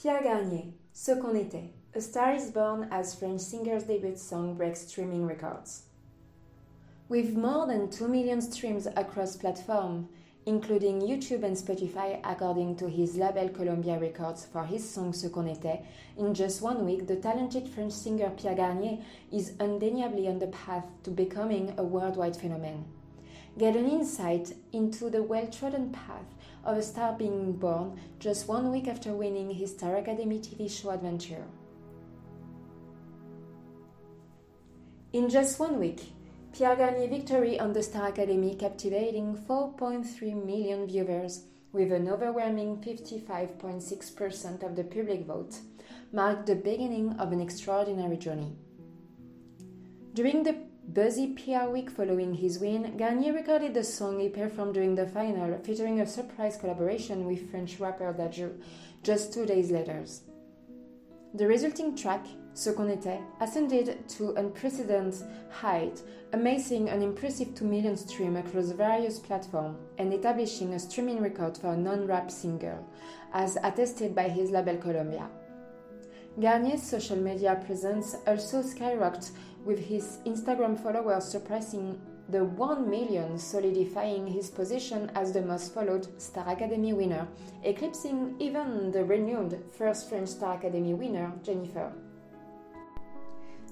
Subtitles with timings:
[0.00, 1.74] Pierre Garnier, Ceux qu'on était.
[1.94, 5.82] A Star is Born as French singer's debut song breaks streaming records.
[7.10, 10.06] With more than 2 million streams across platforms,
[10.46, 15.54] including YouTube and Spotify, according to his label Columbia Records for his song Ceux qu'on
[15.54, 15.82] était,
[16.16, 18.96] in just one week, the talented French singer Pierre Garnier
[19.30, 22.86] is undeniably on the path to becoming a worldwide phenomenon.
[23.58, 28.70] Get an insight into the well trodden path of a star being born just one
[28.70, 31.44] week after winning his Star Academy TV show adventure.
[35.12, 36.12] In just one week,
[36.52, 44.62] Pierre Garnier victory on the Star Academy captivating 4.3 million viewers with an overwhelming 55.6%
[44.62, 45.58] of the public vote
[46.12, 48.52] marked the beginning of an extraordinary journey.
[50.14, 54.96] During the Buzzy PR week following his win, Garnier recorded the song he performed during
[54.96, 58.60] the final, featuring a surprise collaboration with French rapper Dadju
[59.04, 60.04] just two days later.
[61.34, 66.02] The resulting track, Ceux qu'on était, ascended to unprecedented height,
[66.32, 71.68] amassing an impressive 2 million stream across various platforms and establishing a streaming record for
[71.68, 72.84] a non-rap single,
[73.32, 75.28] as attested by his label Columbia.
[76.38, 79.32] Garnier's social media presence also skyrocketed
[79.64, 86.06] with his Instagram followers surpassing the 1 million, solidifying his position as the most followed
[86.20, 87.26] Star Academy winner,
[87.64, 91.92] eclipsing even the renowned first French Star Academy winner, Jennifer.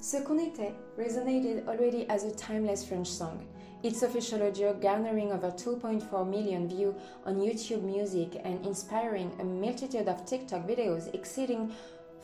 [0.00, 3.44] Ceux qu'on était resonated already as a timeless French song.
[3.82, 10.08] Its official audio garnering over 2.4 million views on YouTube Music and inspiring a multitude
[10.08, 11.72] of TikTok videos exceeding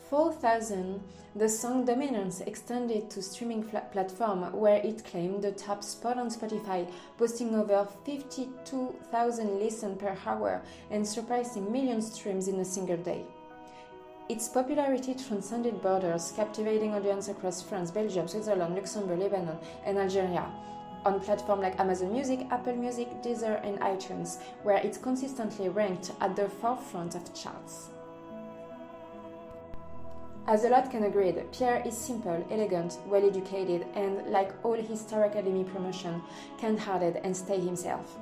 [0.09, 1.01] 4,000,
[1.35, 6.87] the song dominance extended to streaming platform where it claimed the top spot on Spotify,
[7.17, 10.61] boasting over 52,000 listens per hour
[10.91, 13.25] and surpassing million streams in a single day.
[14.29, 20.45] Its popularity transcended borders, captivating audience across France, Belgium, Switzerland, Luxembourg, Lebanon, and Algeria
[21.05, 26.35] on platforms like Amazon Music, Apple Music, Deezer, and iTunes, where it consistently ranked at
[26.35, 27.89] the forefront of charts.
[30.47, 35.01] As a lot can agree, Pierre is simple, elegant, well educated, and like all his
[35.01, 36.21] Star Academy promotion,
[36.61, 38.15] kind hearted and stay himself.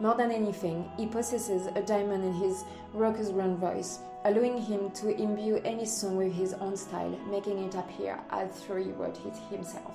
[0.00, 2.64] More than anything, he possesses a diamond in his
[2.94, 7.74] raucous ground voice, allowing him to imbue any song with his own style, making it
[7.74, 9.94] appear as though he wrote it himself.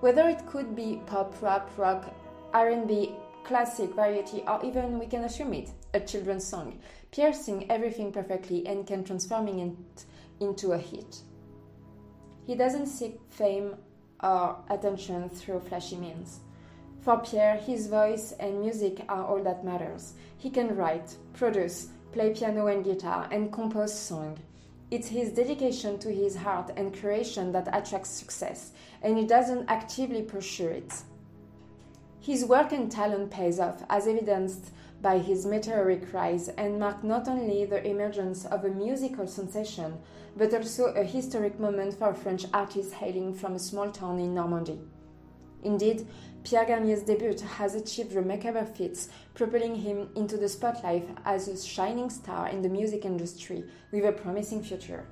[0.00, 2.10] Whether it could be pop, rap, rock,
[2.54, 3.14] R&B,
[3.44, 6.78] classic, variety, or even we can assume it, a children's song,
[7.10, 10.04] Pierre sings everything perfectly and can transforming it
[10.40, 11.18] into a hit.
[12.46, 13.76] He doesn't seek fame
[14.22, 16.40] or attention through flashy means.
[17.00, 20.14] For Pierre, his voice and music are all that matters.
[20.38, 24.40] He can write, produce, play piano and guitar, and compose songs.
[24.90, 30.22] It's his dedication to his art and creation that attracts success, and he doesn't actively
[30.22, 30.92] pursue it.
[32.20, 34.72] His work and talent pays off, as evidenced
[35.06, 39.96] by his meteoric rise, and marked not only the emergence of a musical sensation,
[40.36, 44.80] but also a historic moment for French artist hailing from a small town in Normandy.
[45.62, 46.08] Indeed,
[46.42, 52.10] Pierre Garnier's debut has achieved remarkable feats, propelling him into the spotlight as a shining
[52.10, 53.62] star in the music industry
[53.92, 55.06] with a promising future.